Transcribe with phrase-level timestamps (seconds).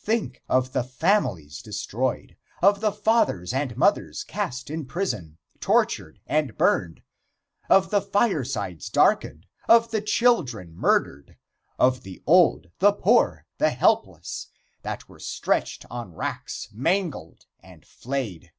[0.00, 6.56] Think of the families destroyed, of the fathers and mothers cast in prison, tortured and
[6.56, 7.02] burned,
[7.68, 11.36] of the firesides darkened, of the children murdered,
[11.78, 14.46] of the old, the poor and helpless
[14.80, 18.52] that were stretched on racks mangled and flayed!